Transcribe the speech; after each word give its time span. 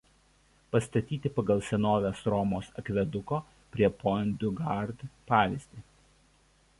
Pastatyti 0.75 1.31
pagal 1.35 1.61
Senovės 1.67 2.23
Romos 2.35 2.71
akveduko 2.83 3.41
prie 3.75 3.91
Pont 4.01 4.35
du 4.45 4.53
Gard 4.61 5.05
pavyzdį. 5.33 5.85